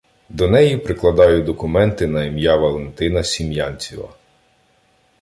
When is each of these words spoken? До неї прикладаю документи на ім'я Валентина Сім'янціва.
До 0.29 0.47
неї 0.47 0.77
прикладаю 0.77 1.43
документи 1.43 2.07
на 2.07 2.23
ім'я 2.25 2.55
Валентина 2.55 3.23
Сім'янціва. 3.23 4.09